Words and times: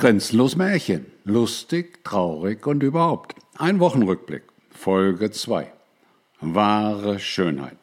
Grenzenlos 0.00 0.56
Märchen. 0.56 1.04
Lustig, 1.24 2.02
traurig 2.04 2.66
und 2.66 2.82
überhaupt. 2.82 3.34
Ein 3.58 3.80
Wochenrückblick. 3.80 4.44
Folge 4.70 5.30
2. 5.30 5.70
Wahre 6.40 7.18
Schönheit. 7.18 7.76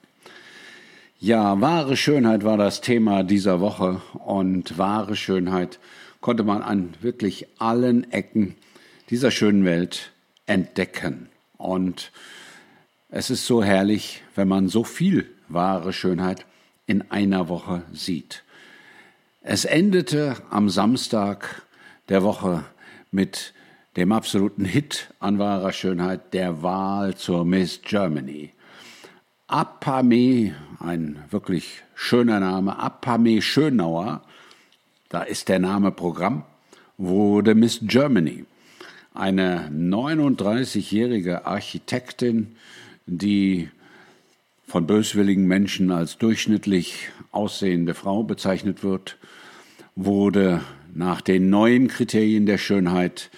Ja, 1.19 1.61
wahre 1.61 1.95
Schönheit 1.95 2.43
war 2.43 2.57
das 2.57 2.81
Thema 2.81 3.21
dieser 3.21 3.59
Woche 3.59 4.01
und 4.25 4.79
wahre 4.79 5.15
Schönheit 5.15 5.77
konnte 6.19 6.43
man 6.43 6.63
an 6.63 6.95
wirklich 7.01 7.45
allen 7.59 8.11
Ecken 8.11 8.55
dieser 9.11 9.29
schönen 9.29 9.63
Welt 9.63 10.11
entdecken. 10.47 11.29
Und 11.57 12.11
es 13.09 13.29
ist 13.29 13.45
so 13.45 13.63
herrlich, 13.63 14.23
wenn 14.33 14.47
man 14.47 14.69
so 14.69 14.83
viel 14.83 15.29
wahre 15.49 15.93
Schönheit 15.93 16.47
in 16.87 17.11
einer 17.11 17.47
Woche 17.47 17.83
sieht. 17.93 18.43
Es 19.43 19.65
endete 19.65 20.37
am 20.49 20.67
Samstag 20.67 21.66
der 22.09 22.23
Woche 22.23 22.63
mit 23.11 23.53
dem 23.95 24.11
absoluten 24.11 24.65
Hit 24.65 25.13
an 25.19 25.39
wahrer 25.39 25.73
Schönheit, 25.73 26.33
der 26.33 26.61
Wahl 26.61 27.15
zur 27.15 27.45
Miss 27.45 27.81
Germany. 27.81 28.51
Apame, 29.47 30.55
ein 30.79 31.23
wirklich 31.29 31.83
schöner 31.95 32.39
Name, 32.39 32.77
Apame 32.77 33.41
Schönauer, 33.41 34.21
da 35.09 35.23
ist 35.23 35.49
der 35.49 35.59
Name 35.59 35.91
Programm, 35.91 36.43
wurde 36.97 37.55
Miss 37.55 37.79
Germany. 37.81 38.45
Eine 39.13 39.69
39-jährige 39.69 41.45
Architektin, 41.45 42.55
die 43.05 43.69
von 44.67 44.85
böswilligen 44.85 45.47
Menschen 45.47 45.91
als 45.91 46.17
durchschnittlich 46.17 47.09
aussehende 47.31 47.93
Frau 47.93 48.23
bezeichnet 48.23 48.83
wird, 48.83 49.17
wurde 49.95 50.61
nach 50.93 51.21
den 51.21 51.49
neuen 51.49 51.87
Kriterien 51.87 52.45
der 52.45 52.57
Schönheit 52.57 53.29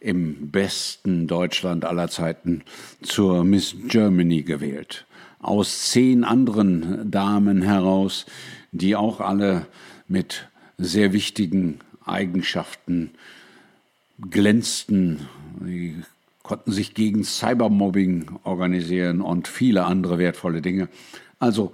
im 0.00 0.50
besten 0.50 1.26
Deutschland 1.26 1.84
aller 1.84 2.08
Zeiten 2.08 2.62
zur 3.02 3.44
Miss 3.44 3.74
Germany 3.88 4.42
gewählt. 4.42 5.06
Aus 5.40 5.90
zehn 5.90 6.24
anderen 6.24 7.10
Damen 7.10 7.62
heraus, 7.62 8.26
die 8.72 8.96
auch 8.96 9.20
alle 9.20 9.66
mit 10.08 10.48
sehr 10.78 11.12
wichtigen 11.12 11.78
Eigenschaften 12.04 13.10
glänzten. 14.30 15.26
Sie 15.64 15.96
konnten 16.42 16.72
sich 16.72 16.94
gegen 16.94 17.24
Cybermobbing 17.24 18.30
organisieren 18.44 19.20
und 19.20 19.48
viele 19.48 19.84
andere 19.84 20.18
wertvolle 20.18 20.62
Dinge. 20.62 20.88
Also 21.38 21.72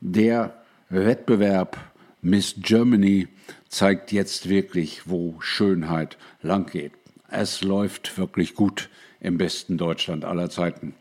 der 0.00 0.54
Wettbewerb 0.88 1.78
Miss 2.24 2.54
Germany 2.56 3.28
zeigt 3.68 4.10
jetzt 4.10 4.48
wirklich, 4.48 5.02
wo 5.04 5.38
Schönheit 5.40 6.16
lang 6.40 6.64
geht. 6.70 6.92
Es 7.28 7.62
läuft 7.62 8.16
wirklich 8.16 8.54
gut 8.54 8.88
im 9.20 9.36
besten 9.36 9.76
Deutschland 9.76 10.24
aller 10.24 10.48
Zeiten. 10.48 10.94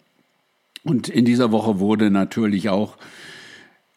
Und 0.84 1.08
in 1.08 1.24
dieser 1.24 1.54
Woche 1.54 1.80
wurde 1.80 2.12
natürlich 2.12 2.68
auch 2.68 2.98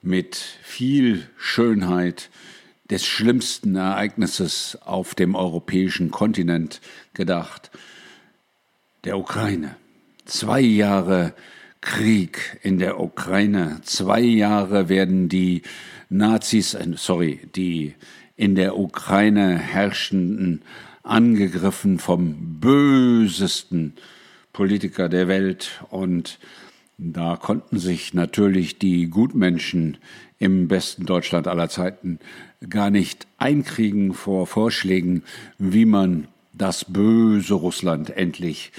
mit 0.03 0.37
viel 0.37 1.29
Schönheit 1.37 2.31
des 2.91 3.05
schlimmsten 3.05 3.75
Ereignisses 3.75 4.79
auf 4.83 5.17
dem 5.17 5.35
europäischen 5.35 6.13
Kontinent 6.13 6.81
gedacht, 7.13 7.73
der 9.03 9.19
Ukraine. 9.19 9.75
Zwei 10.27 10.61
Jahre 10.61 11.35
Krieg 11.87 12.59
in 12.65 12.79
der 12.81 12.99
Ukraine, 12.99 13.81
zwei 13.85 14.21
Jahre 14.21 14.89
werden 14.89 15.29
die 15.29 15.63
Nazis, 16.11 16.75
äh, 16.75 16.85
sorry, 16.97 17.39
die 17.55 17.95
in 18.37 18.57
der 18.57 18.77
Ukraine 18.77 19.57
herrschenden 19.57 20.63
angegriffen 21.05 22.01
vom 22.01 22.59
bösesten 22.59 23.95
Politiker 24.53 25.09
der 25.09 25.29
Welt. 25.29 25.85
Und 25.89 26.41
da 26.99 27.37
konnten 27.37 27.79
sich 27.79 28.13
natürlich 28.15 28.81
die 28.81 29.07
Gutmenschen 29.07 29.99
im 30.41 30.67
besten 30.67 31.07
Deutschland 31.07 31.47
aller 31.47 31.69
Zeiten 31.69 32.19
gar 32.69 32.91
nicht 32.91 33.29
einkriegen 33.39 34.13
vor 34.13 34.49
Vorschlägen, 34.49 35.23
wie 35.59 35.87
man 35.87 36.27
das 36.53 36.85
böse 36.85 37.55
Russland 37.55 38.11
endlich 38.11 38.73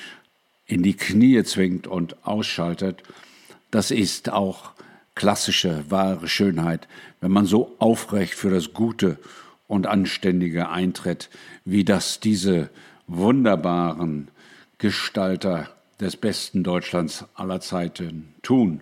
in 0.67 0.83
die 0.83 0.95
Knie 0.95 1.43
zwingt 1.43 1.87
und 1.87 2.25
ausschaltet. 2.25 3.03
Das 3.71 3.91
ist 3.91 4.29
auch 4.29 4.71
klassische, 5.15 5.85
wahre 5.89 6.27
Schönheit, 6.27 6.87
wenn 7.21 7.31
man 7.31 7.45
so 7.45 7.75
aufrecht 7.79 8.35
für 8.35 8.51
das 8.51 8.73
Gute 8.73 9.17
und 9.67 9.87
Anständige 9.87 10.69
eintritt, 10.69 11.29
wie 11.65 11.83
das 11.83 12.19
diese 12.19 12.69
wunderbaren 13.07 14.27
Gestalter 14.77 15.69
des 15.99 16.15
besten 16.17 16.63
Deutschlands 16.63 17.25
aller 17.33 17.61
Zeiten 17.61 18.35
tun. 18.43 18.81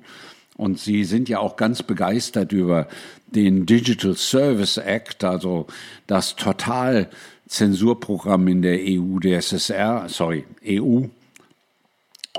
Und 0.57 0.79
Sie 0.79 1.05
sind 1.05 1.29
ja 1.29 1.39
auch 1.39 1.55
ganz 1.55 1.83
begeistert 1.83 2.51
über 2.51 2.89
den 3.27 3.65
Digital 3.65 4.15
Service 4.15 4.75
Act, 4.77 5.23
also 5.23 5.67
das 6.07 6.35
Totalzensurprogramm 6.35 8.47
in 8.47 8.61
der 8.61 8.77
EU, 8.81 9.19
der 9.19 9.39
SSR, 9.39 10.05
sorry, 10.07 10.45
EU. 10.65 11.05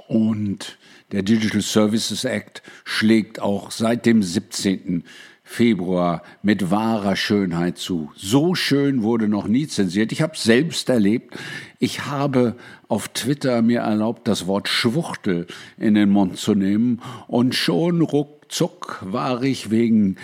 Und 0.09 0.79
der 1.13 1.23
Digital 1.23 1.63
Services 1.63 2.25
Act 2.25 2.63
schlägt 2.85 3.41
auch 3.41 3.71
seit 3.71 4.07
dem 4.07 4.23
17. 4.23 5.05
Februar 5.49 6.23
mit 6.43 6.73
wahrer 6.73 7.15
Schönheit 7.15 7.79
zu. 7.79 8.11
So 8.17 8.57
schön 8.57 9.05
wurde 9.05 9.29
noch 9.29 9.47
nie 9.47 9.69
zensiert. 9.69 10.11
Ich 10.11 10.21
habe 10.21 10.37
selbst 10.37 10.89
erlebt. 10.89 11.37
Ich 11.79 12.07
habe 12.07 12.57
auf 12.89 13.09
Twitter 13.09 13.63
mir 13.63 13.81
erlaubt, 13.81 14.27
das 14.27 14.49
Wort 14.49 14.69
Schwuchtel 14.69 15.47
in 15.79 15.95
den 15.95 16.11
Mund 16.11 16.37
zu 16.37 16.57
nehmen 16.57 17.01
und 17.29 17.55
schon 17.55 18.01
ruckzuck 18.01 18.99
war 19.03 19.45
ich 19.45 19.71
wegen 19.71 20.17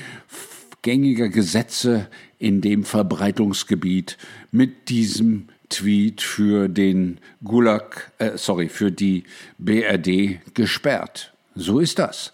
gängiger 0.83 1.29
Gesetze 1.29 2.09
in 2.41 2.61
dem 2.61 2.83
Verbreitungsgebiet 2.83 4.19
mit 4.51 4.89
diesem 4.89 5.49
Tweet 5.73 6.21
für 6.21 6.69
den 6.69 7.19
Gulag, 7.43 8.13
äh, 8.19 8.37
sorry, 8.37 8.69
für 8.69 8.93
die 8.93 9.25
BRD 9.59 10.41
gesperrt. 10.55 11.33
So 11.55 11.81
ist 11.81 11.99
das. 11.99 12.33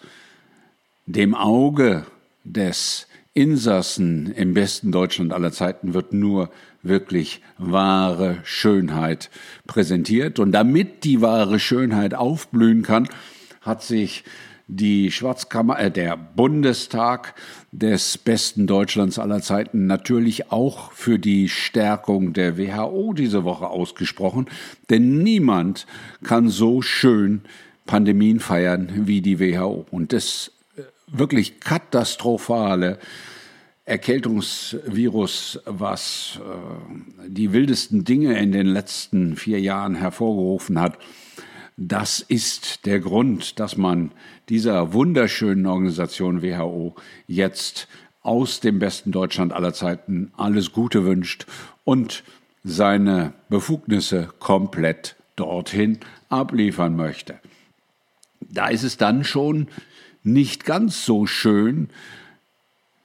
Dem 1.06 1.34
Auge 1.34 2.04
des 2.44 3.06
Insassen 3.34 4.32
im 4.32 4.52
besten 4.54 4.90
Deutschland 4.90 5.32
aller 5.32 5.52
Zeiten 5.52 5.94
wird 5.94 6.12
nur 6.12 6.50
wirklich 6.82 7.40
wahre 7.56 8.38
Schönheit 8.44 9.30
präsentiert. 9.66 10.38
Und 10.38 10.52
damit 10.52 11.04
die 11.04 11.20
wahre 11.20 11.60
Schönheit 11.60 12.14
aufblühen 12.14 12.82
kann, 12.82 13.08
hat 13.60 13.82
sich 13.82 14.24
die 14.68 15.10
Schwarzkammer, 15.10 15.78
äh, 15.80 15.90
der 15.90 16.16
Bundestag 16.16 17.34
des 17.72 18.18
besten 18.18 18.66
Deutschlands 18.66 19.18
aller 19.18 19.40
Zeiten 19.40 19.86
natürlich 19.86 20.52
auch 20.52 20.92
für 20.92 21.18
die 21.18 21.48
Stärkung 21.48 22.34
der 22.34 22.58
WHO 22.58 23.14
diese 23.14 23.44
Woche 23.44 23.66
ausgesprochen. 23.68 24.46
Denn 24.90 25.22
niemand 25.22 25.86
kann 26.22 26.48
so 26.48 26.82
schön 26.82 27.40
Pandemien 27.86 28.38
feiern 28.38 28.90
wie 29.06 29.22
die 29.22 29.40
WHO. 29.40 29.86
Und 29.90 30.12
das 30.12 30.52
wirklich 31.06 31.60
katastrophale 31.60 32.98
Erkältungsvirus, 33.86 35.60
was 35.64 36.38
äh, 36.42 37.28
die 37.28 37.54
wildesten 37.54 38.04
Dinge 38.04 38.38
in 38.38 38.52
den 38.52 38.66
letzten 38.66 39.34
vier 39.34 39.60
Jahren 39.60 39.94
hervorgerufen 39.94 40.78
hat, 40.78 40.98
das 41.80 42.18
ist 42.18 42.86
der 42.86 42.98
Grund, 42.98 43.60
dass 43.60 43.76
man 43.76 44.10
dieser 44.48 44.92
wunderschönen 44.92 45.64
Organisation 45.66 46.42
WHO 46.42 46.96
jetzt 47.28 47.86
aus 48.22 48.58
dem 48.58 48.80
besten 48.80 49.12
Deutschland 49.12 49.52
aller 49.52 49.72
Zeiten 49.72 50.32
alles 50.36 50.72
Gute 50.72 51.04
wünscht 51.04 51.46
und 51.84 52.24
seine 52.64 53.32
Befugnisse 53.48 54.28
komplett 54.40 55.14
dorthin 55.36 56.00
abliefern 56.28 56.96
möchte. 56.96 57.38
Da 58.40 58.66
ist 58.68 58.82
es 58.82 58.96
dann 58.96 59.22
schon 59.22 59.68
nicht 60.24 60.64
ganz 60.64 61.04
so 61.04 61.26
schön, 61.26 61.90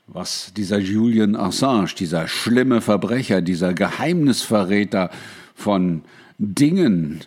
was 0.07 0.51
dieser 0.57 0.79
Julian 0.79 1.35
Assange, 1.35 1.93
dieser 1.95 2.27
schlimme 2.27 2.81
Verbrecher, 2.81 3.41
dieser 3.41 3.75
Geheimnisverräter 3.75 5.11
von 5.53 6.03
Dingen 6.39 7.23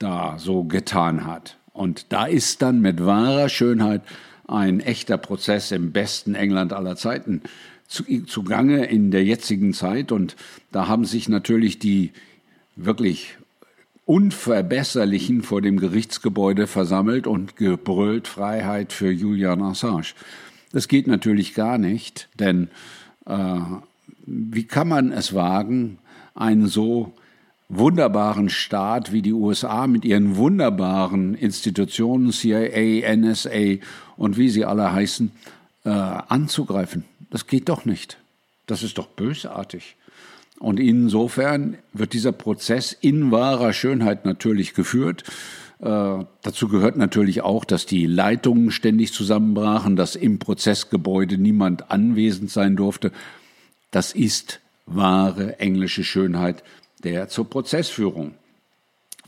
da 0.00 0.36
so 0.38 0.64
getan 0.64 1.24
hat. 1.24 1.58
Und 1.72 2.12
da 2.12 2.26
ist 2.26 2.62
dann 2.62 2.80
mit 2.80 3.04
wahrer 3.04 3.48
Schönheit 3.48 4.02
ein 4.48 4.80
echter 4.80 5.16
Prozess 5.16 5.70
im 5.70 5.92
besten 5.92 6.34
England 6.34 6.72
aller 6.72 6.96
Zeiten 6.96 7.42
zugange 7.86 8.86
in 8.86 9.10
der 9.10 9.24
jetzigen 9.24 9.72
Zeit. 9.72 10.10
Und 10.10 10.36
da 10.72 10.88
haben 10.88 11.04
sich 11.04 11.28
natürlich 11.28 11.78
die 11.78 12.10
wirklich 12.76 13.36
Unverbesserlichen 14.06 15.42
vor 15.42 15.60
dem 15.60 15.78
Gerichtsgebäude 15.78 16.66
versammelt 16.66 17.26
und 17.26 17.56
gebrüllt 17.56 18.26
Freiheit 18.26 18.92
für 18.92 19.10
Julian 19.10 19.62
Assange. 19.62 20.14
Das 20.72 20.88
geht 20.88 21.06
natürlich 21.06 21.54
gar 21.54 21.78
nicht, 21.78 22.28
denn 22.38 22.68
äh, 23.26 23.60
wie 24.26 24.64
kann 24.64 24.88
man 24.88 25.12
es 25.12 25.34
wagen, 25.34 25.98
ein 26.34 26.66
so 26.66 27.12
wunderbaren 27.70 28.50
Staat 28.50 29.12
wie 29.12 29.22
die 29.22 29.32
USA 29.32 29.86
mit 29.86 30.04
ihren 30.04 30.36
wunderbaren 30.36 31.34
Institutionen, 31.34 32.32
CIA, 32.32 33.16
NSA 33.16 33.78
und 34.16 34.36
wie 34.36 34.50
sie 34.50 34.64
alle 34.64 34.92
heißen, 34.92 35.30
äh, 35.84 35.88
anzugreifen. 35.88 37.04
Das 37.30 37.46
geht 37.46 37.68
doch 37.68 37.84
nicht. 37.84 38.18
Das 38.66 38.82
ist 38.82 38.98
doch 38.98 39.06
bösartig. 39.06 39.96
Und 40.58 40.78
insofern 40.78 41.78
wird 41.92 42.12
dieser 42.12 42.32
Prozess 42.32 42.92
in 42.92 43.30
wahrer 43.30 43.72
Schönheit 43.72 44.26
natürlich 44.26 44.74
geführt. 44.74 45.24
Äh, 45.78 46.24
dazu 46.42 46.68
gehört 46.68 46.96
natürlich 46.96 47.40
auch, 47.42 47.64
dass 47.64 47.86
die 47.86 48.06
Leitungen 48.06 48.72
ständig 48.72 49.12
zusammenbrachen, 49.12 49.96
dass 49.96 50.16
im 50.16 50.38
Prozessgebäude 50.38 51.38
niemand 51.38 51.90
anwesend 51.90 52.50
sein 52.50 52.76
durfte. 52.76 53.12
Das 53.90 54.12
ist 54.12 54.60
wahre 54.86 55.60
englische 55.60 56.04
Schönheit 56.04 56.64
der 57.04 57.28
zur 57.28 57.48
Prozessführung. 57.48 58.34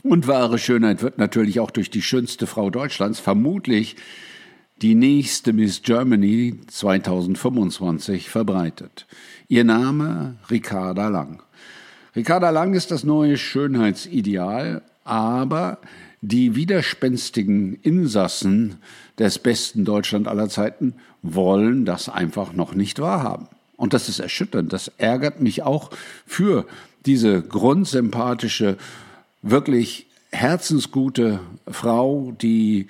Und 0.03 0.27
wahre 0.27 0.57
Schönheit 0.57 1.01
wird 1.01 1.17
natürlich 1.17 1.59
auch 1.59 1.71
durch 1.71 1.89
die 1.89 2.01
schönste 2.01 2.45
Frau 2.45 2.69
Deutschlands, 2.69 3.19
vermutlich 3.19 3.95
die 4.81 4.95
nächste 4.95 5.53
Miss 5.53 5.81
Germany 5.81 6.59
2025 6.67 8.29
verbreitet. 8.29 9.07
Ihr 9.47 9.63
Name 9.63 10.35
Ricarda 10.51 11.07
Lang. 11.07 11.41
Ricarda 12.15 12.49
Lang 12.49 12.73
ist 12.73 12.91
das 12.91 13.03
neue 13.03 13.37
Schönheitsideal, 13.37 14.81
aber 15.05 15.79
die 16.21 16.55
widerspenstigen 16.55 17.75
Insassen 17.81 18.75
des 19.19 19.39
besten 19.39 19.85
Deutschland 19.85 20.27
aller 20.27 20.49
Zeiten 20.49 20.95
wollen 21.21 21.85
das 21.85 22.09
einfach 22.09 22.53
noch 22.53 22.75
nicht 22.75 22.99
wahrhaben. 22.99 23.47
Und 23.83 23.93
das 23.93 24.07
ist 24.07 24.19
erschütternd. 24.19 24.71
Das 24.71 24.93
ärgert 24.97 25.41
mich 25.41 25.63
auch 25.63 25.89
für 26.25 26.65
diese 27.05 27.41
grundsympathische, 27.41 28.77
wirklich 29.41 30.07
herzensgute 30.31 31.41
Frau, 31.67 32.33
die 32.41 32.87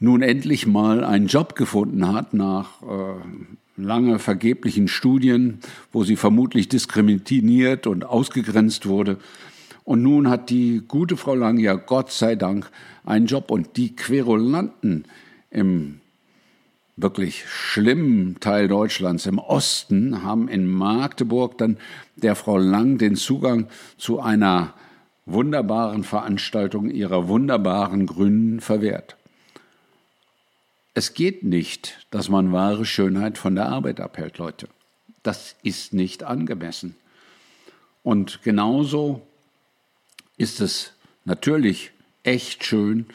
nun 0.00 0.22
endlich 0.22 0.66
mal 0.66 1.04
einen 1.04 1.28
Job 1.28 1.54
gefunden 1.54 2.12
hat 2.12 2.34
nach 2.34 2.82
äh, 2.82 3.80
lange 3.80 4.18
vergeblichen 4.18 4.88
Studien, 4.88 5.60
wo 5.92 6.02
sie 6.02 6.16
vermutlich 6.16 6.68
diskriminiert 6.68 7.86
und 7.86 8.04
ausgegrenzt 8.04 8.86
wurde. 8.86 9.18
Und 9.84 10.02
nun 10.02 10.28
hat 10.28 10.50
die 10.50 10.82
gute 10.88 11.16
Frau 11.16 11.36
Lang 11.36 11.58
ja 11.58 11.74
Gott 11.74 12.10
sei 12.10 12.34
Dank 12.34 12.72
einen 13.04 13.26
Job 13.26 13.52
und 13.52 13.76
die 13.76 13.94
Querulanten 13.94 15.04
im 15.52 16.00
wirklich 16.96 17.44
schlimmen 17.48 18.38
Teil 18.40 18.68
Deutschlands 18.68 19.26
im 19.26 19.38
Osten 19.38 20.22
haben 20.22 20.48
in 20.48 20.66
Magdeburg 20.66 21.58
dann 21.58 21.76
der 22.16 22.36
Frau 22.36 22.56
Lang 22.56 22.98
den 22.98 23.16
Zugang 23.16 23.68
zu 23.98 24.20
einer 24.20 24.74
wunderbaren 25.26 26.04
Veranstaltung 26.04 26.90
ihrer 26.90 27.28
wunderbaren 27.28 28.06
Grünen 28.06 28.60
verwehrt. 28.60 29.16
Es 30.92 31.14
geht 31.14 31.42
nicht, 31.42 32.06
dass 32.10 32.28
man 32.28 32.52
wahre 32.52 32.84
Schönheit 32.84 33.38
von 33.38 33.56
der 33.56 33.68
Arbeit 33.68 34.00
abhält, 34.00 34.38
Leute. 34.38 34.68
Das 35.24 35.56
ist 35.62 35.92
nicht 35.92 36.22
angemessen. 36.22 36.94
Und 38.04 38.42
genauso 38.42 39.22
ist 40.36 40.60
es 40.60 40.92
natürlich 41.24 41.90
echt 42.22 42.64
schön, 42.64 43.06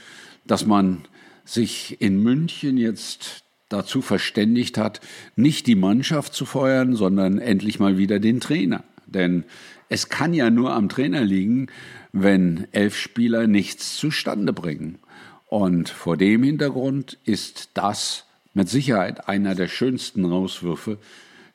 dass 0.46 0.66
man 0.66 1.06
sich 1.46 2.02
in 2.02 2.22
München 2.22 2.78
jetzt 2.78 3.44
dazu 3.70 4.02
verständigt 4.02 4.78
hat, 4.78 5.00
nicht 5.36 5.68
die 5.68 5.76
Mannschaft 5.76 6.34
zu 6.34 6.46
feuern, 6.46 6.96
sondern 6.96 7.40
endlich 7.40 7.80
mal 7.80 7.98
wieder 7.98 8.20
den 8.20 8.40
Trainer. 8.40 8.84
Denn 9.06 9.44
es 9.88 10.10
kann 10.10 10.34
ja 10.34 10.50
nur 10.50 10.74
am 10.74 10.90
Trainer 10.90 11.24
liegen, 11.24 11.68
wenn 12.12 12.68
elf 12.72 12.96
Spieler 12.96 13.48
nichts 13.48 13.98
zustande 13.98 14.54
bringen. 14.54 15.00
Und 15.48 15.90
vor 15.90 16.18
dem 16.18 16.44
Hintergrund 16.44 17.18
ist 17.26 17.72
das 17.74 18.26
mit 18.54 18.70
Sicherheit 18.70 19.28
einer 19.28 19.56
der 19.56 19.68
schönsten 19.68 20.26
Rauswürfe 20.26 20.98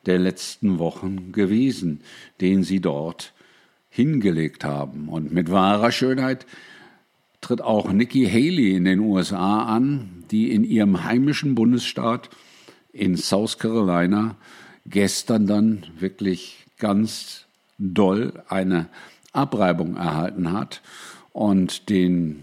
der 0.07 0.19
letzten 0.19 0.79
Wochen 0.79 1.33
gewesen, 1.33 2.01
den 2.41 2.65
sie 2.65 2.81
dort 2.81 3.33
hingelegt 3.91 4.65
haben. 4.65 5.09
Und 5.09 5.33
mit 5.33 5.51
wahrer 5.51 5.93
Schönheit 5.93 6.47
tritt 7.41 7.61
auch 7.61 7.93
Nikki 7.93 8.27
Haley 8.27 8.75
in 8.75 8.85
den 8.85 9.01
USA 9.01 9.63
an, 9.63 10.24
die 10.35 10.51
in 10.51 10.65
ihrem 10.65 11.05
heimischen 11.05 11.55
Bundesstaat 11.55 12.29
in 12.93 13.17
South 13.17 13.61
Carolina 13.61 14.35
gestern 14.85 15.47
dann 15.47 15.87
wirklich 15.97 16.67
ganz 16.77 17.45
doll 17.79 18.43
eine 18.49 18.89
Abreibung 19.33 19.97
erhalten 19.97 20.51
hat 20.51 20.83
und 21.33 21.89
den, 21.89 22.43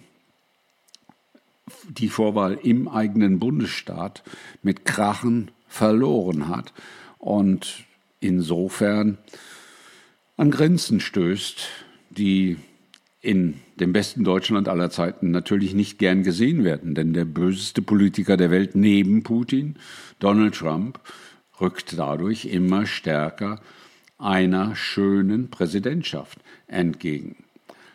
die 1.90 2.08
Vorwahl 2.08 2.58
im 2.64 2.88
eigenen 2.88 3.40
Bundesstaat 3.40 4.24
mit 4.64 4.86
Krachen 4.86 5.52
verloren 5.68 6.48
hat 6.48 6.72
und 7.18 7.84
insofern 8.22 9.18
an 10.38 10.50
Grenzen 10.50 11.02
stößt, 11.02 11.68
die 12.10 12.56
in 13.22 13.56
dem 13.80 13.94
besten 13.94 14.24
Deutschland 14.24 14.68
aller 14.68 14.90
Zeiten 14.90 15.32
natürlich 15.32 15.74
nicht 15.74 16.00
gern 16.00 16.24
gesehen 16.24 16.64
werden. 16.64 16.96
Denn 16.96 17.14
der 17.14 17.26
böseste 17.26 17.82
Politiker 17.82 18.38
der 18.38 18.52
Welt 18.52 18.76
neben 18.76 19.24
Putin, 19.24 19.76
Donald 20.20 20.56
Trump, 20.56 21.00
rückt 21.60 21.98
dadurch 21.98 22.46
immer 22.46 22.86
stärker 22.86 23.62
einer 24.18 24.76
schönen 24.76 25.50
Präsidentschaft 25.50 26.40
entgegen. 26.68 27.38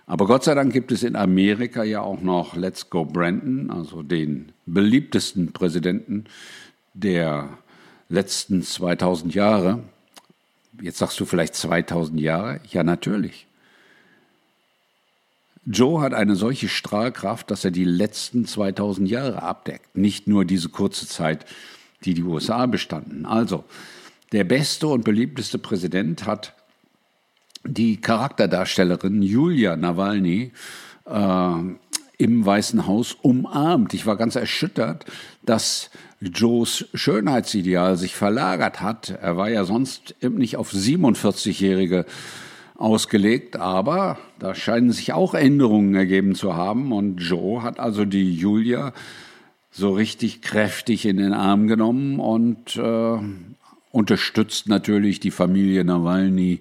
Aber 0.07 0.27
Gott 0.27 0.45
sei 0.45 0.55
Dank 0.55 0.73
gibt 0.73 0.93
es 0.93 1.03
in 1.03 1.17
Amerika 1.17 1.83
ja 1.83 2.01
auch 2.01 2.23
noch 2.23 2.55
Let's 2.55 2.91
Go 2.91 3.05
Brandon, 3.05 3.71
also 3.71 4.03
den 4.03 4.53
beliebtesten 4.67 5.53
Präsidenten 5.53 6.25
der 6.95 7.59
letzten 8.09 8.63
2000 8.63 9.35
Jahre, 9.35 9.83
Jetzt 10.81 10.99
sagst 10.99 11.19
du 11.21 11.25
vielleicht 11.25 11.55
2000 11.55 12.21
Jahre. 12.21 12.61
Ja, 12.71 12.83
natürlich. 12.83 13.47
Joe 15.67 16.01
hat 16.01 16.15
eine 16.15 16.37
solche 16.37 16.69
Strahlkraft, 16.69 17.51
dass 17.51 17.65
er 17.65 17.73
die 17.73 17.85
letzten 17.85 18.47
2000 18.47 19.09
Jahre 19.11 19.43
abdeckt, 19.43 19.97
nicht 19.97 20.29
nur 20.29 20.45
diese 20.45 20.69
kurze 20.69 21.09
Zeit, 21.09 21.45
die 22.05 22.15
die 22.15 22.23
USA 22.23 22.67
bestanden. 22.67 23.27
Also, 23.27 23.65
der 24.33 24.45
beste 24.45 24.87
und 24.87 25.05
beliebteste 25.05 25.59
Präsident 25.59 26.27
hat 26.27 26.55
die 27.65 28.01
Charakterdarstellerin 28.01 29.23
Julia 29.23 29.77
Nawalny 29.77 30.53
äh, 31.05 31.53
im 32.19 32.47
Weißen 32.47 32.87
Haus 32.87 33.17
umarmt. 33.21 33.93
Ich 33.93 34.07
war 34.07 34.17
ganz 34.17 34.37
erschüttert, 34.37 35.05
dass 35.45 35.91
Joes 36.21 36.87
Schönheitsideal 36.95 37.97
sich 37.97 38.15
verlagert 38.15 38.81
hat. 38.81 39.11
Er 39.11 39.37
war 39.37 39.51
ja 39.51 39.65
sonst 39.65 40.15
nicht 40.23 40.57
auf 40.57 40.73
47-Jährige 40.73 42.07
ausgelegt, 42.79 43.57
aber 43.57 44.19
da 44.39 44.55
scheinen 44.55 44.93
sich 44.93 45.13
auch 45.13 45.35
Änderungen 45.35 45.95
ergeben 45.95 46.35
zu 46.35 46.55
haben 46.55 46.93
und 46.93 47.19
Joe 47.19 47.63
hat 47.63 47.81
also 47.81 48.05
die 48.05 48.35
Julia 48.35 48.93
so 49.71 49.93
richtig 49.93 50.43
kräftig 50.43 51.07
in 51.07 51.19
den 51.19 51.33
Arm 51.33 51.67
genommen 51.69 52.19
und 52.21 52.77
äh, 52.77 53.19
unterstützt 53.91 54.69
natürlich 54.69 55.21
die 55.21 55.31
Familie 55.31 55.85
Nawalny 55.85 56.61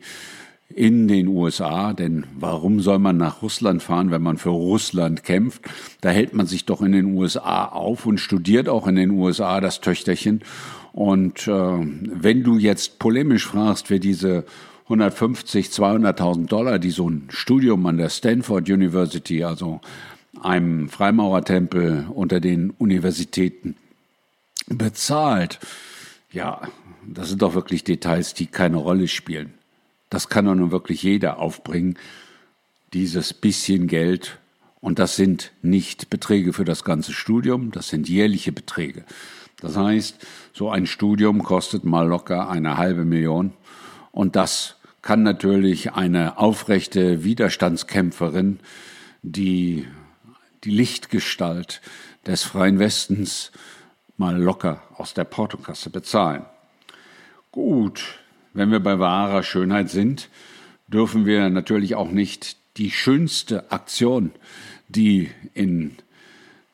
in 0.69 1.07
den 1.07 1.27
USA, 1.27 1.93
denn 1.93 2.25
warum 2.37 2.79
soll 2.81 2.99
man 2.99 3.17
nach 3.17 3.41
Russland 3.41 3.83
fahren, 3.83 4.11
wenn 4.11 4.21
man 4.21 4.37
für 4.37 4.49
Russland 4.49 5.23
kämpft? 5.23 5.61
Da 6.01 6.09
hält 6.09 6.33
man 6.33 6.47
sich 6.47 6.65
doch 6.65 6.81
in 6.81 6.91
den 6.91 7.15
USA 7.15 7.65
auf 7.65 8.05
und 8.05 8.19
studiert 8.19 8.67
auch 8.67 8.87
in 8.87 8.95
den 8.95 9.11
USA 9.11 9.61
das 9.61 9.79
Töchterchen. 9.79 10.41
Und 10.91 11.47
äh, 11.47 11.51
wenn 11.51 12.43
du 12.43 12.57
jetzt 12.57 12.99
polemisch 12.99 13.45
fragst, 13.45 13.89
wer 13.89 13.99
diese 13.99 14.45
150, 14.85 15.67
200.000 15.67 16.47
Dollar, 16.47 16.79
die 16.79 16.91
so 16.91 17.09
ein 17.09 17.27
Studium 17.29 17.85
an 17.87 17.97
der 17.97 18.09
Stanford 18.09 18.69
University, 18.69 19.43
also 19.43 19.81
einem 20.41 20.89
Freimaurertempel 20.89 22.05
unter 22.13 22.39
den 22.39 22.69
Universitäten, 22.71 23.75
bezahlt, 24.67 25.59
ja, 26.31 26.61
das 27.07 27.29
sind 27.29 27.41
doch 27.41 27.53
wirklich 27.53 27.83
Details, 27.83 28.33
die 28.33 28.47
keine 28.47 28.77
Rolle 28.77 29.07
spielen. 29.07 29.53
Das 30.09 30.29
kann 30.29 30.45
doch 30.45 30.55
nun 30.55 30.71
wirklich 30.71 31.03
jeder 31.03 31.39
aufbringen, 31.39 31.97
dieses 32.93 33.33
bisschen 33.33 33.87
Geld. 33.87 34.39
Und 34.81 34.99
das 34.99 35.15
sind 35.15 35.51
nicht 35.61 36.09
Beträge 36.09 36.53
für 36.53 36.65
das 36.65 36.83
ganze 36.83 37.11
Studium, 37.11 37.71
das 37.71 37.89
sind 37.89 38.07
jährliche 38.07 38.51
Beträge. 38.51 39.03
Das 39.59 39.77
heißt, 39.77 40.17
so 40.53 40.69
ein 40.69 40.85
Studium 40.85 41.41
kostet 41.41 41.85
mal 41.85 42.07
locker 42.07 42.49
eine 42.49 42.77
halbe 42.77 43.03
Million. 43.03 43.53
Und 44.15 44.37
das 44.37 44.77
kann 45.01 45.23
natürlich 45.23 45.91
eine 45.91 46.37
aufrechte 46.37 47.25
Widerstandskämpferin, 47.25 48.61
die 49.23 49.89
die 50.63 50.69
Lichtgestalt 50.69 51.81
des 52.25 52.43
freien 52.43 52.79
Westens 52.79 53.51
mal 54.15 54.41
locker 54.41 54.81
aus 54.95 55.13
der 55.13 55.25
Portokasse 55.25 55.89
bezahlen. 55.89 56.45
Gut, 57.51 58.19
wenn 58.53 58.71
wir 58.71 58.79
bei 58.79 58.99
wahrer 58.99 59.43
Schönheit 59.43 59.89
sind, 59.89 60.29
dürfen 60.87 61.25
wir 61.25 61.49
natürlich 61.49 61.95
auch 61.95 62.09
nicht 62.09 62.55
die 62.77 62.91
schönste 62.91 63.69
Aktion, 63.69 64.31
die 64.87 65.29
in 65.53 65.97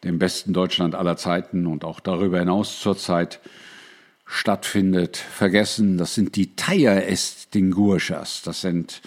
dem 0.03 0.19
besten 0.19 0.53
Deutschland 0.53 0.93
aller 0.93 1.17
Zeiten 1.17 1.65
und 1.65 1.85
auch 1.85 2.01
darüber 2.01 2.37
hinaus 2.37 2.79
zurzeit 2.81 3.39
stattfindet, 4.31 5.17
vergessen. 5.17 5.97
Das 5.97 6.15
sind 6.15 6.37
die 6.37 6.55
Tire 6.55 7.05
Estinguishers. 7.05 8.41
Das 8.43 8.61
sind 8.61 9.01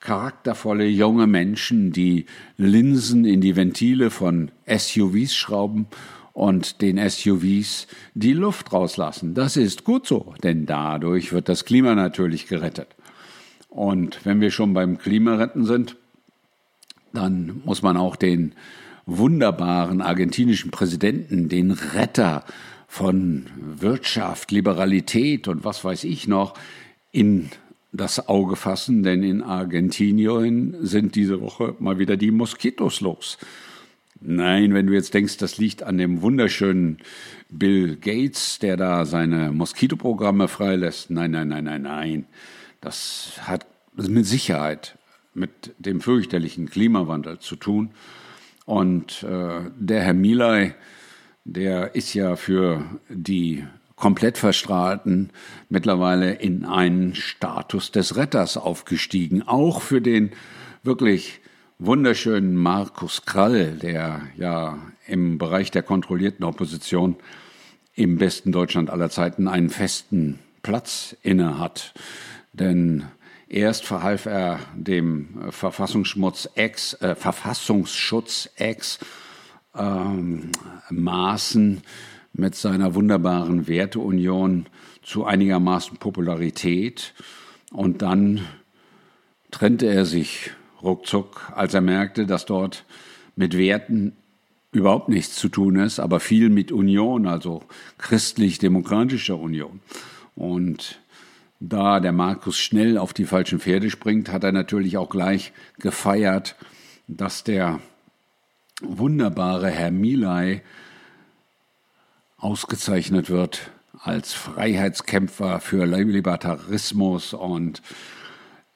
charaktervolle 0.00 0.86
junge 0.86 1.28
Menschen, 1.28 1.92
die 1.92 2.26
Linsen 2.56 3.24
in 3.24 3.40
die 3.40 3.54
Ventile 3.54 4.10
von 4.10 4.50
SUVs 4.66 5.36
schrauben 5.36 5.86
und 6.32 6.82
den 6.82 6.98
SUVs 7.08 7.86
die 8.14 8.32
Luft 8.32 8.72
rauslassen. 8.72 9.34
Das 9.34 9.56
ist 9.56 9.84
gut 9.84 10.06
so, 10.06 10.34
denn 10.42 10.66
dadurch 10.66 11.32
wird 11.32 11.48
das 11.48 11.64
Klima 11.64 11.94
natürlich 11.94 12.48
gerettet. 12.48 12.88
Und 13.70 14.24
wenn 14.24 14.40
wir 14.40 14.50
schon 14.50 14.74
beim 14.74 14.98
Klimaretten 14.98 15.64
sind, 15.64 15.96
dann 17.12 17.62
muss 17.64 17.82
man 17.82 17.96
auch 17.96 18.16
den 18.16 18.52
wunderbaren 19.06 20.00
argentinischen 20.02 20.72
Präsidenten, 20.72 21.48
den 21.48 21.70
Retter 21.70 22.44
von 22.86 23.46
Wirtschaft, 23.56 24.50
Liberalität 24.50 25.48
und 25.48 25.64
was 25.64 25.84
weiß 25.84 26.04
ich 26.04 26.28
noch, 26.28 26.54
in 27.12 27.50
das 27.92 28.28
Auge 28.28 28.56
fassen, 28.56 29.02
denn 29.02 29.22
in 29.22 29.42
Argentinien 29.42 30.76
sind 30.80 31.14
diese 31.14 31.40
Woche 31.40 31.74
mal 31.78 31.98
wieder 31.98 32.16
die 32.16 32.30
Moskitos 32.30 33.00
los. 33.00 33.38
Nein, 34.20 34.74
wenn 34.74 34.86
du 34.86 34.94
jetzt 34.94 35.14
denkst, 35.14 35.36
das 35.38 35.58
liegt 35.58 35.82
an 35.82 35.98
dem 35.98 36.22
wunderschönen 36.22 36.98
Bill 37.50 37.96
Gates, 37.96 38.58
der 38.58 38.76
da 38.76 39.04
seine 39.04 39.52
Moskitoprogramme 39.52 40.48
freilässt. 40.48 41.10
Nein, 41.10 41.32
nein, 41.32 41.48
nein, 41.48 41.64
nein, 41.64 41.82
nein. 41.82 42.26
Das 42.80 43.32
hat 43.42 43.66
mit 43.94 44.26
Sicherheit 44.26 44.98
mit 45.34 45.74
dem 45.78 46.00
fürchterlichen 46.00 46.68
Klimawandel 46.70 47.38
zu 47.38 47.56
tun. 47.56 47.90
Und 48.64 49.22
äh, 49.22 49.60
der 49.78 50.02
Herr 50.02 50.14
Milay, 50.14 50.74
der 51.46 51.94
ist 51.94 52.12
ja 52.12 52.34
für 52.34 52.84
die 53.08 53.64
komplett 53.94 54.36
verstrahlten 54.36 55.30
mittlerweile 55.68 56.34
in 56.34 56.64
einen 56.64 57.14
Status 57.14 57.92
des 57.92 58.16
Retters 58.16 58.56
aufgestiegen. 58.56 59.42
Auch 59.44 59.80
für 59.80 60.00
den 60.00 60.32
wirklich 60.82 61.40
wunderschönen 61.78 62.56
Markus 62.56 63.24
Krall, 63.24 63.78
der 63.80 64.22
ja 64.36 64.78
im 65.06 65.38
Bereich 65.38 65.70
der 65.70 65.82
kontrollierten 65.82 66.44
Opposition 66.44 67.16
im 67.94 68.18
besten 68.18 68.50
Deutschland 68.50 68.90
aller 68.90 69.08
Zeiten 69.08 69.46
einen 69.46 69.70
festen 69.70 70.40
Platz 70.62 71.16
inne 71.22 71.60
hat. 71.60 71.94
Denn 72.52 73.04
erst 73.48 73.84
verhalf 73.84 74.26
er 74.26 74.58
dem 74.74 75.28
Verfassungsschutz 75.50 76.50
ex, 76.56 76.94
äh, 76.94 77.14
Verfassungsschutz 77.14 78.50
ex 78.56 78.98
ähm, 79.78 80.50
Maßen 80.90 81.82
mit 82.32 82.54
seiner 82.54 82.94
wunderbaren 82.94 83.66
Werteunion 83.66 84.66
zu 85.02 85.24
einigermaßen 85.24 85.98
Popularität 85.98 87.14
und 87.72 88.02
dann 88.02 88.40
trennte 89.50 89.86
er 89.86 90.04
sich 90.04 90.50
ruckzuck, 90.82 91.52
als 91.54 91.74
er 91.74 91.80
merkte, 91.80 92.26
dass 92.26 92.44
dort 92.44 92.84
mit 93.36 93.56
Werten 93.56 94.12
überhaupt 94.72 95.08
nichts 95.08 95.36
zu 95.36 95.48
tun 95.48 95.76
ist, 95.76 96.00
aber 96.00 96.20
viel 96.20 96.50
mit 96.50 96.72
Union, 96.72 97.26
also 97.26 97.62
christlich-demokratischer 97.98 99.38
Union. 99.38 99.80
Und 100.34 101.00
da 101.60 102.00
der 102.00 102.12
Markus 102.12 102.58
schnell 102.58 102.98
auf 102.98 103.14
die 103.14 103.24
falschen 103.24 103.60
Pferde 103.60 103.90
springt, 103.90 104.30
hat 104.30 104.44
er 104.44 104.52
natürlich 104.52 104.98
auch 104.98 105.08
gleich 105.08 105.52
gefeiert, 105.78 106.56
dass 107.08 107.44
der 107.44 107.80
wunderbare 108.82 109.70
Herr 109.70 109.90
Milay 109.90 110.62
ausgezeichnet 112.36 113.30
wird 113.30 113.70
als 114.02 114.34
Freiheitskämpfer 114.34 115.60
für 115.60 115.86
Libertarismus 115.86 117.32
und 117.32 117.80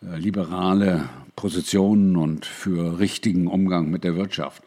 äh, 0.03 0.17
liberale 0.17 1.09
Positionen 1.37 2.17
und 2.17 2.47
für 2.47 2.99
richtigen 2.99 3.47
Umgang 3.47 3.91
mit 3.91 4.03
der 4.03 4.17
Wirtschaft. 4.17 4.63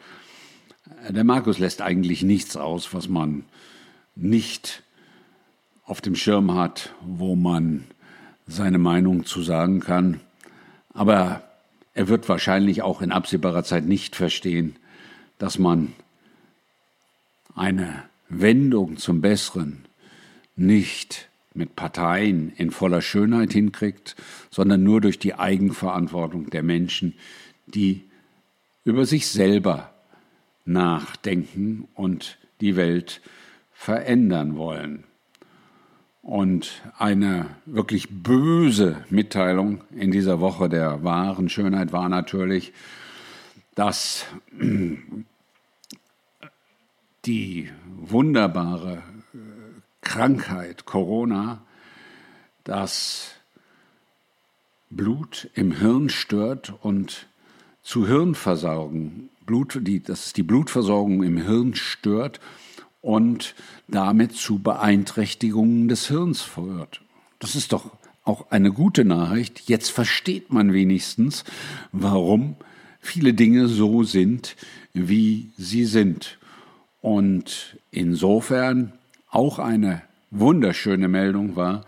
Der 1.08 1.24
Markus 1.24 1.58
lässt 1.58 1.82
eigentlich 1.82 2.22
nichts 2.22 2.56
aus, 2.56 2.94
was 2.94 3.08
man 3.08 3.44
nicht 4.14 4.82
auf 5.84 6.00
dem 6.00 6.14
Schirm 6.14 6.54
hat, 6.54 6.94
wo 7.02 7.36
man 7.36 7.84
seine 8.46 8.78
Meinung 8.78 9.26
zu 9.26 9.42
sagen 9.42 9.80
kann. 9.80 10.20
Aber 10.92 11.42
er 11.92 12.08
wird 12.08 12.28
wahrscheinlich 12.28 12.82
auch 12.82 13.02
in 13.02 13.12
absehbarer 13.12 13.64
Zeit 13.64 13.84
nicht 13.84 14.16
verstehen, 14.16 14.76
dass 15.38 15.58
man 15.58 15.92
eine 17.54 18.04
Wendung 18.28 18.96
zum 18.96 19.20
Besseren 19.20 19.84
nicht 20.56 21.28
mit 21.54 21.76
Parteien 21.76 22.52
in 22.56 22.70
voller 22.70 23.00
Schönheit 23.00 23.52
hinkriegt, 23.52 24.16
sondern 24.50 24.82
nur 24.82 25.00
durch 25.00 25.18
die 25.18 25.34
Eigenverantwortung 25.34 26.50
der 26.50 26.62
Menschen, 26.62 27.14
die 27.66 28.02
über 28.84 29.06
sich 29.06 29.28
selber 29.28 29.94
nachdenken 30.64 31.88
und 31.94 32.38
die 32.60 32.76
Welt 32.76 33.20
verändern 33.72 34.56
wollen. 34.56 35.04
Und 36.22 36.82
eine 36.98 37.46
wirklich 37.66 38.08
böse 38.10 39.04
Mitteilung 39.10 39.84
in 39.94 40.10
dieser 40.10 40.40
Woche 40.40 40.68
der 40.70 41.04
wahren 41.04 41.50
Schönheit 41.50 41.92
war 41.92 42.08
natürlich, 42.08 42.72
dass 43.74 44.26
die 47.24 47.70
wunderbare 47.96 49.02
äh, 49.32 49.38
Krankheit 50.02 50.84
Corona 50.84 51.62
das 52.64 53.32
Blut 54.90 55.50
im 55.54 55.72
Hirn 55.72 56.08
stört 56.08 56.74
und 56.82 57.26
zu 57.82 58.06
Hirnversorgung, 58.06 59.28
Blut, 59.44 59.78
die, 59.82 60.00
dass 60.00 60.26
es 60.26 60.32
die 60.32 60.42
Blutversorgung 60.42 61.22
im 61.22 61.36
Hirn 61.36 61.74
stört 61.74 62.40
und 63.02 63.54
damit 63.88 64.32
zu 64.32 64.60
Beeinträchtigungen 64.60 65.88
des 65.88 66.08
Hirns 66.08 66.40
führt. 66.40 67.02
Das 67.38 67.54
ist 67.54 67.72
doch 67.72 67.90
auch 68.24 68.50
eine 68.50 68.72
gute 68.72 69.04
Nachricht. 69.04 69.68
Jetzt 69.68 69.90
versteht 69.90 70.50
man 70.50 70.72
wenigstens, 70.72 71.44
warum 71.92 72.56
viele 73.04 73.34
Dinge 73.34 73.68
so 73.68 74.02
sind, 74.02 74.56
wie 74.92 75.50
sie 75.56 75.84
sind. 75.84 76.38
Und 77.00 77.76
insofern 77.90 78.92
auch 79.30 79.58
eine 79.58 80.02
wunderschöne 80.30 81.08
Meldung 81.08 81.54
war, 81.54 81.84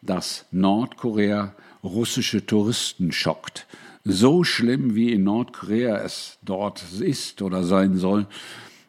dass 0.00 0.46
Nordkorea 0.50 1.54
russische 1.82 2.46
Touristen 2.46 3.12
schockt. 3.12 3.66
So 4.04 4.44
schlimm 4.44 4.94
wie 4.94 5.12
in 5.12 5.24
Nordkorea 5.24 5.98
es 5.98 6.38
dort 6.42 6.82
ist 6.98 7.42
oder 7.42 7.64
sein 7.64 7.96
soll, 7.96 8.26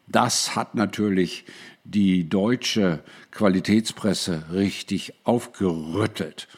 das 0.08 0.56
hat 0.56 0.74
natürlich 0.74 1.44
die 1.84 2.28
deutsche 2.28 3.00
Qualitätspresse 3.30 4.44
richtig 4.52 5.14
aufgerüttelt. 5.24 6.48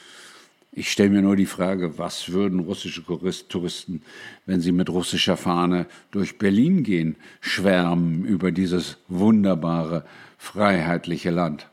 Ich 0.79 0.93
stelle 0.93 1.11
mir 1.11 1.23
nur 1.23 1.35
die 1.35 1.47
Frage, 1.47 1.99
was 1.99 2.31
würden 2.31 2.61
russische 2.61 3.03
Touristen, 3.05 4.03
wenn 4.47 4.61
sie 4.61 4.71
mit 4.71 4.89
russischer 4.89 5.37
Fahne 5.37 5.87
durch 6.13 6.39
Berlin 6.39 6.85
gehen, 6.85 7.17
schwärmen 7.41 8.25
über 8.25 8.53
dieses 8.53 8.97
wunderbare, 9.09 10.05
freiheitliche 10.37 11.33
Land. 11.33 11.67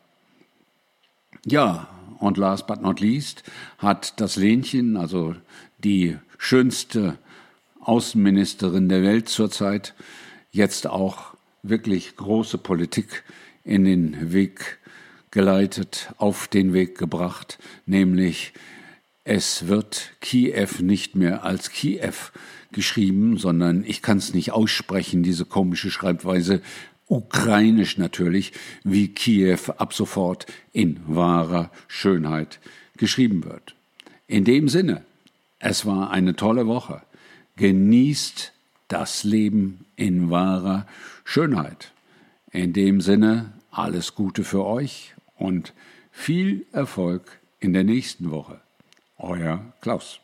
Ja, 1.45 1.87
und 2.17 2.37
last 2.37 2.65
but 2.65 2.81
not 2.81 2.99
least 2.99 3.43
hat 3.77 4.19
das 4.19 4.37
Lenchen, 4.37 4.97
also 4.97 5.35
die 5.83 6.17
schönste 6.39 7.19
Außenministerin 7.81 8.89
der 8.89 9.03
Welt 9.03 9.29
zurzeit, 9.29 9.93
jetzt 10.51 10.87
auch 10.87 11.35
wirklich 11.61 12.15
große 12.15 12.57
Politik 12.57 13.23
in 13.63 13.85
den 13.85 14.33
Weg 14.33 14.79
geleitet, 15.29 16.11
auf 16.17 16.47
den 16.47 16.73
Weg 16.73 16.97
gebracht, 16.97 17.59
nämlich 17.85 18.51
es 19.25 19.67
wird 19.67 20.11
Kiew 20.21 20.69
nicht 20.81 21.15
mehr 21.15 21.43
als 21.43 21.71
Kiew 21.71 22.13
geschrieben, 22.71 23.37
sondern 23.37 23.83
ich 23.85 24.01
kann 24.01 24.19
es 24.19 24.33
nicht 24.33 24.51
aussprechen, 24.51 25.23
diese 25.23 25.45
komische 25.45 25.89
Schreibweise, 25.89 26.61
ukrainisch 27.07 27.97
natürlich, 27.97 28.53
wie 28.83 29.09
Kiew 29.09 29.71
ab 29.77 29.93
sofort 29.93 30.45
in 30.73 30.99
wahrer 31.07 31.71
Schönheit 31.87 32.59
geschrieben 32.97 33.43
wird. 33.43 33.75
In 34.27 34.43
dem 34.43 34.69
Sinne, 34.69 35.03
es 35.59 35.85
war 35.85 36.11
eine 36.11 36.35
tolle 36.35 36.67
Woche. 36.67 37.01
Genießt 37.57 38.53
das 38.87 39.23
Leben 39.23 39.85
in 39.95 40.29
wahrer 40.29 40.85
Schönheit. 41.23 41.93
In 42.51 42.73
dem 42.73 43.01
Sinne, 43.01 43.53
alles 43.71 44.13
Gute 44.13 44.43
für 44.43 44.65
euch 44.65 45.15
und 45.37 45.73
viel 46.11 46.65
Erfolg 46.71 47.39
in 47.59 47.73
der 47.73 47.83
nächsten 47.83 48.29
Woche. 48.29 48.61
Euer 49.25 49.59
Klaus. 49.81 50.21